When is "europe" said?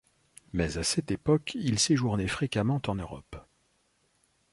2.95-3.35